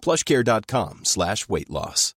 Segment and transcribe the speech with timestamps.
[0.00, 2.14] plushcare.com slash weight loss.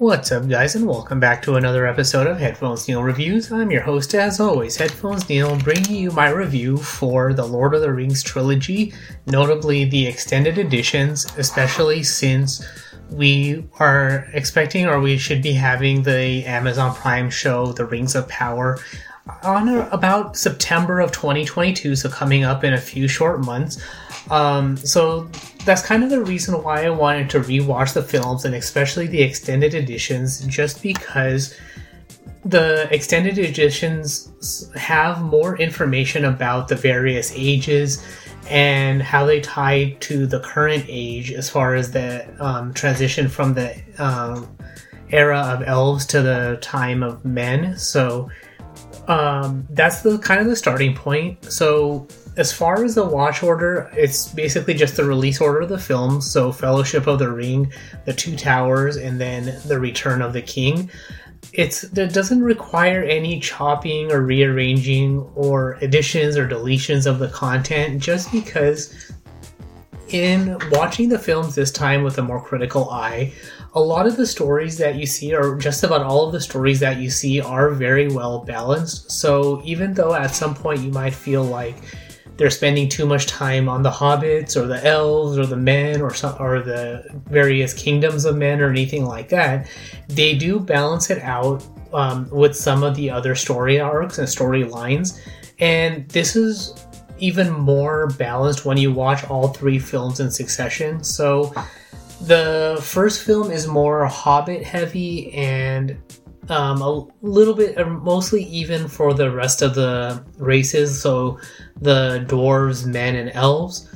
[0.00, 3.52] What's up, guys, and welcome back to another episode of Headphones Neil Reviews.
[3.52, 7.82] I'm your host, as always, Headphones Neil, bringing you my review for the Lord of
[7.82, 8.94] the Rings trilogy,
[9.26, 12.66] notably the extended editions, especially since
[13.10, 18.26] we are expecting or we should be having the Amazon Prime show, The Rings of
[18.26, 18.78] Power,
[19.42, 23.78] on about September of 2022, so coming up in a few short months.
[24.28, 25.28] Um, so
[25.64, 29.22] that's kind of the reason why I wanted to rewatch the films and especially the
[29.22, 31.56] extended editions, just because
[32.44, 38.02] the extended editions have more information about the various ages
[38.48, 43.54] and how they tie to the current age as far as the um, transition from
[43.54, 44.48] the um,
[45.10, 47.76] era of elves to the time of men.
[47.76, 48.30] So
[49.08, 51.44] um, that's the kind of the starting point.
[51.52, 55.78] So as far as the watch order, it's basically just the release order of the
[55.78, 56.30] films.
[56.30, 57.72] So Fellowship of the Ring,
[58.04, 60.90] The Two Towers, and then The Return of the King.
[61.52, 68.00] It's it doesn't require any chopping or rearranging or additions or deletions of the content
[68.00, 69.12] just because
[70.10, 73.32] in watching the films this time with a more critical eye,
[73.74, 76.80] a lot of the stories that you see, or just about all of the stories
[76.80, 79.10] that you see, are very well balanced.
[79.10, 81.76] So even though at some point you might feel like
[82.40, 86.14] they're spending too much time on the hobbits or the elves or the men or
[86.14, 89.68] some, or the various kingdoms of men or anything like that,
[90.08, 91.62] they do balance it out
[91.92, 95.20] um, with some of the other story arcs and storylines.
[95.58, 96.72] And this is
[97.18, 101.04] even more balanced when you watch all three films in succession.
[101.04, 101.52] So
[102.22, 105.94] the first film is more Hobbit heavy and
[106.50, 111.00] um, a little bit, uh, mostly even for the rest of the races.
[111.00, 111.38] So
[111.80, 113.88] the dwarves, men, and elves.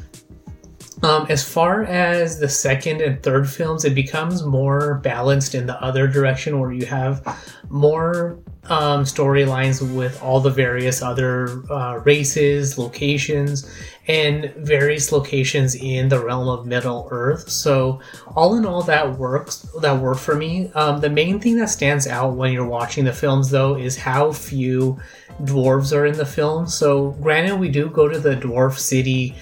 [1.02, 5.78] Um, as far as the second and third films, it becomes more balanced in the
[5.82, 7.22] other direction where you have
[7.68, 8.38] more
[8.70, 13.70] um, storylines with all the various other uh, races, locations,
[14.06, 17.48] and various locations in the realm of Middle Earth.
[17.48, 18.00] So,
[18.36, 19.66] all in all, that works.
[19.80, 20.70] That worked for me.
[20.74, 24.32] Um, the main thing that stands out when you're watching the films, though, is how
[24.32, 24.98] few
[25.42, 26.66] dwarves are in the film.
[26.66, 29.34] So, granted, we do go to the dwarf city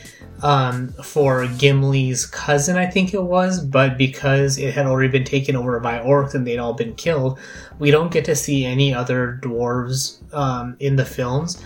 [0.42, 5.54] um, for Gimli's cousin, I think it was, but because it had already been taken
[5.54, 7.38] over by orcs and they'd all been killed,
[7.78, 11.62] we don't get to see any other dwarves um, in the films.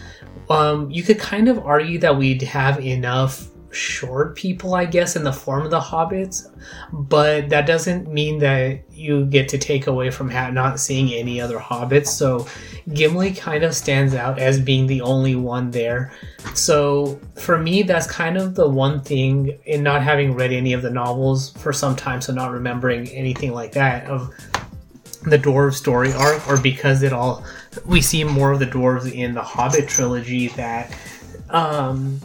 [0.51, 5.25] Um, you could kind of argue that we'd have enough short people, I guess, in
[5.25, 6.49] the form of the hobbits,
[6.93, 11.41] but that doesn't mean that you get to take away from ha- not seeing any
[11.41, 12.09] other hobbits.
[12.09, 12.47] So
[12.93, 16.13] Gimli kind of stands out as being the only one there.
[16.55, 20.83] So for me, that's kind of the one thing in not having read any of
[20.83, 24.33] the novels for some time, so not remembering anything like that of
[25.25, 27.45] the dwarf story arc, or because it all
[27.85, 30.97] we see more of the dwarves in the Hobbit trilogy that
[31.51, 32.21] um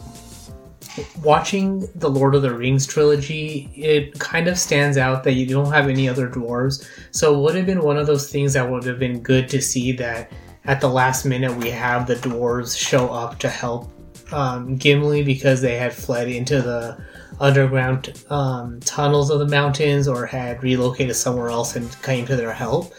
[1.22, 5.72] watching the Lord of the Rings trilogy, it kind of stands out that you don't
[5.72, 6.86] have any other dwarves.
[7.10, 9.60] So it would have been one of those things that would have been good to
[9.60, 10.30] see that
[10.64, 13.90] at the last minute we have the dwarves show up to help
[14.32, 17.02] um, Gimli because they had fled into the
[17.40, 22.52] underground um, tunnels of the mountains or had relocated somewhere else and came to their
[22.52, 22.94] help.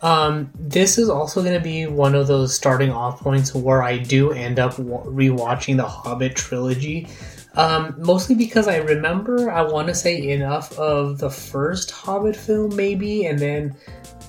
[0.00, 3.98] Um, this is also going to be one of those starting off points where I
[3.98, 7.08] do end up rewatching the Hobbit trilogy
[7.58, 12.74] um, mostly because I remember, I want to say enough of the first Hobbit film,
[12.76, 13.74] maybe, and then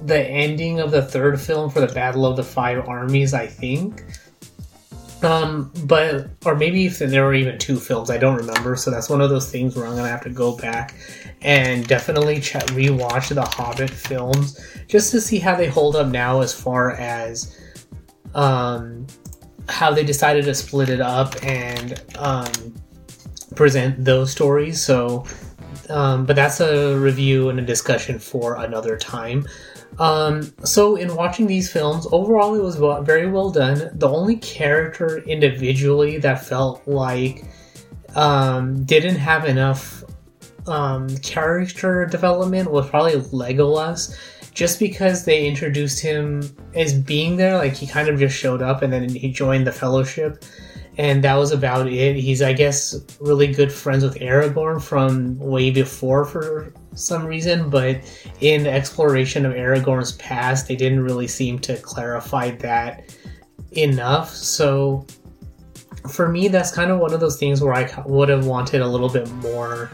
[0.03, 4.03] the ending of the third film for the Battle of the Five Armies, I think.
[5.21, 8.75] Um, but or maybe if there were even two films, I don't remember.
[8.75, 10.95] So that's one of those things where I'm gonna have to go back
[11.41, 16.41] and definitely ch- rewatch the Hobbit films just to see how they hold up now,
[16.41, 17.59] as far as
[18.33, 19.05] um,
[19.67, 22.73] how they decided to split it up and um,
[23.55, 24.81] present those stories.
[24.81, 25.25] So,
[25.89, 29.47] um, but that's a review and a discussion for another time.
[29.97, 32.75] Um, so, in watching these films, overall it was
[33.05, 33.89] very well done.
[33.93, 37.43] The only character individually that felt like
[38.15, 40.03] um, didn't have enough
[40.67, 44.17] um, character development was probably Legolas
[44.53, 46.43] just because they introduced him
[46.75, 49.71] as being there, like he kind of just showed up and then he joined the
[49.71, 50.43] fellowship,
[50.99, 52.17] and that was about it.
[52.17, 58.01] He's, I guess, really good friends with Aragorn from way before for some reason, but
[58.41, 63.15] in exploration of Aragorn's past, they didn't really seem to clarify that
[63.71, 64.29] enough.
[64.31, 65.07] So
[66.09, 68.87] for me, that's kind of one of those things where I would have wanted a
[68.87, 69.89] little bit more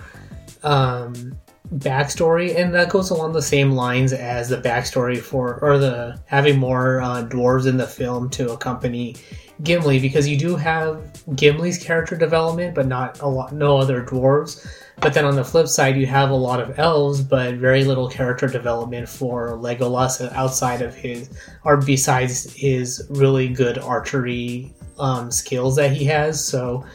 [0.63, 1.38] um,
[1.75, 6.57] backstory, and that goes along the same lines as the backstory for, or the having
[6.57, 9.16] more uh, dwarves in the film to accompany
[9.63, 11.02] Gimli, because you do have
[11.36, 14.66] Gimli's character development, but not a lot, no other dwarves.
[15.02, 18.10] But then on the flip side, you have a lot of elves, but very little
[18.10, 21.30] character development for Legolas outside of his,
[21.63, 26.44] or besides his really good archery um, skills that he has.
[26.44, 26.86] So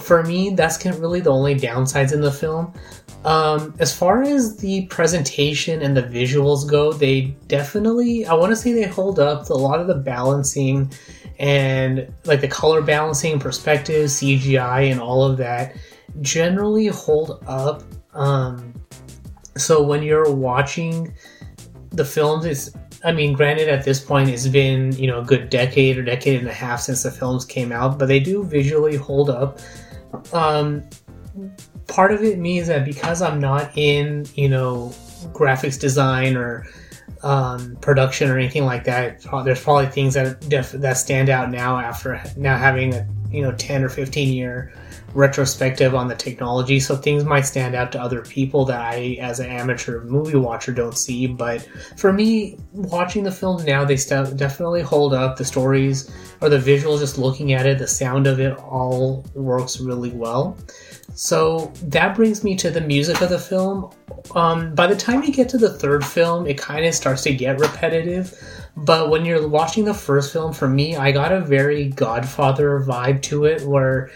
[0.00, 2.72] for me, that's really the only downsides in the film.
[3.24, 8.56] Um, as far as the presentation and the visuals go, they definitely, I want to
[8.56, 9.48] say they hold up.
[9.48, 10.92] A lot of the balancing
[11.42, 15.76] and like the color balancing, perspective, CGI, and all of that
[16.20, 17.82] generally hold up.
[18.14, 18.72] Um,
[19.56, 21.12] so when you're watching
[21.90, 22.70] the films, it's,
[23.04, 26.38] I mean, granted, at this point, it's been, you know, a good decade or decade
[26.38, 29.58] and a half since the films came out, but they do visually hold up.
[30.32, 30.88] Um,
[31.88, 34.94] part of it means that because I'm not in, you know,
[35.32, 36.68] graphics design or
[37.22, 41.78] um, production or anything like that, there's probably things that def- that stand out now
[41.78, 44.72] after now having a you know 10 or 15 year
[45.14, 46.80] retrospective on the technology.
[46.80, 50.72] So things might stand out to other people that I, as an amateur movie watcher,
[50.72, 51.26] don't see.
[51.26, 51.66] But
[51.96, 55.36] for me, watching the film now, they st- definitely hold up.
[55.36, 56.10] The stories
[56.40, 60.56] or the visuals, just looking at it, the sound of it all works really well.
[61.14, 63.90] So that brings me to the music of the film.
[64.34, 67.34] Um, by the time you get to the third film, it kind of starts to
[67.34, 68.34] get repetitive.
[68.76, 73.20] But when you're watching the first film, for me, I got a very Godfather vibe
[73.22, 74.10] to it where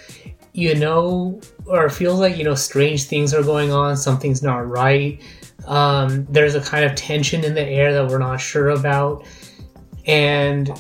[0.57, 5.21] you know, or feels like, you know, strange things are going on, something's not right.
[5.67, 9.27] Um, there's a kind of tension in the air that we're not sure about.
[10.07, 10.71] And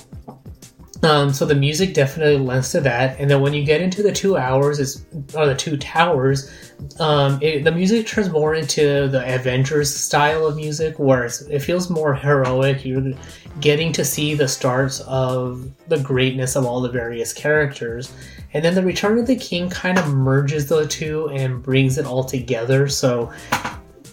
[1.02, 4.12] um, so the music definitely lends to that, and then when you get into the
[4.12, 6.50] two hours, is or the two towers,
[6.98, 11.90] um, it, the music turns more into the Avengers style of music, where it feels
[11.90, 12.84] more heroic.
[12.84, 13.12] You're
[13.60, 18.12] getting to see the starts of the greatness of all the various characters,
[18.52, 22.06] and then the Return of the King kind of merges the two and brings it
[22.06, 22.88] all together.
[22.88, 23.32] So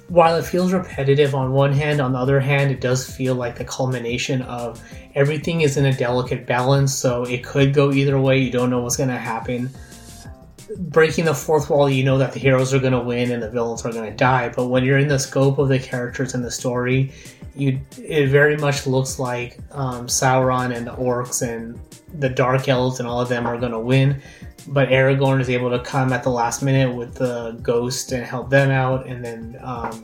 [0.09, 3.57] while it feels repetitive on one hand, on the other hand, it does feel like
[3.57, 4.81] the culmination of
[5.15, 8.37] everything is in a delicate balance, so it could go either way.
[8.37, 9.69] You don't know what's going to happen.
[10.77, 13.49] Breaking the fourth wall, you know that the heroes are going to win and the
[13.49, 14.49] villains are going to die.
[14.49, 17.11] But when you're in the scope of the characters and the story,
[17.55, 21.79] you it very much looks like um, Sauron and the orcs and
[22.19, 24.21] the dark elves and all of them are going to win
[24.67, 28.49] but Aragorn is able to come at the last minute with the ghost and help
[28.49, 30.03] them out, and then um,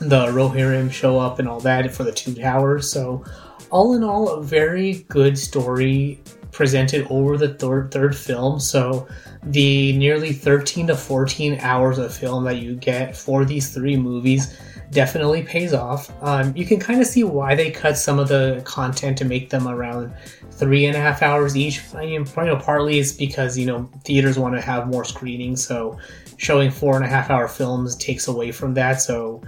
[0.00, 2.90] the Rohirrim show up and all that for the two towers.
[2.90, 3.24] So,
[3.70, 6.20] all in all, a very good story
[6.52, 8.60] presented over the third third film.
[8.60, 9.08] So,
[9.44, 14.58] the nearly 13 to 14 hours of film that you get for these three movies
[14.94, 16.10] definitely pays off.
[16.22, 19.50] Um, you can kind of see why they cut some of the content to make
[19.50, 20.14] them around
[20.52, 21.82] three and a half hours each.
[21.94, 25.66] I mean, you know, partly it's because you know theaters want to have more screenings,
[25.66, 25.98] so
[26.38, 29.02] showing four and a half hour films takes away from that.
[29.02, 29.42] So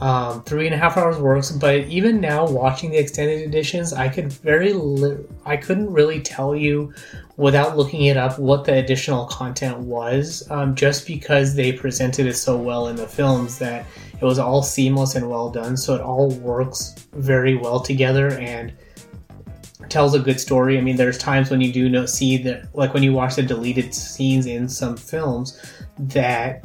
[0.00, 1.50] um, three and a half hours works.
[1.50, 6.54] But even now, watching the extended editions, I could very li- I couldn't really tell
[6.54, 6.92] you
[7.36, 12.34] without looking it up what the additional content was, um, just because they presented it
[12.34, 13.86] so well in the films that
[14.20, 15.76] it was all seamless and well done.
[15.76, 18.72] So it all works very well together and
[19.88, 20.76] tells a good story.
[20.76, 23.42] I mean, there's times when you do know, see that, like when you watch the
[23.42, 25.60] deleted scenes in some films,
[25.98, 26.64] that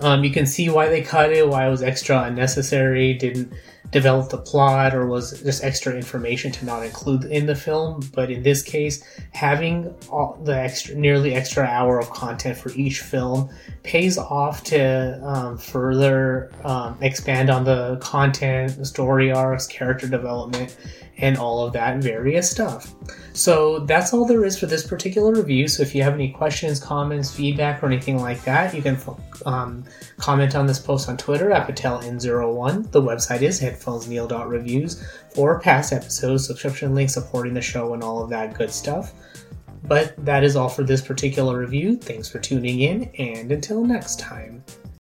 [0.00, 3.52] um, you can see why they cut it, why it was extra unnecessary, didn't
[3.90, 8.00] develop the plot or was just extra information to not include in the film.
[8.14, 13.00] But in this case, having all the extra, nearly extra hour of content for each
[13.00, 13.48] film
[13.82, 20.76] pays off to um, further um, expand on the content, the story arcs, character development,
[21.18, 22.94] and all of that various stuff.
[23.32, 25.68] So that's all there is for this particular review.
[25.68, 28.98] So if you have any questions, comments, feedback, or anything like that, you can
[29.44, 29.84] um,
[30.16, 32.90] comment on this post on Twitter at PatelN01.
[32.90, 38.30] The website is headphonesneil.reviews for past episodes, subscription links supporting the show, and all of
[38.30, 39.12] that good stuff.
[39.84, 41.96] But that is all for this particular review.
[41.96, 44.64] Thanks for tuning in, and until next time.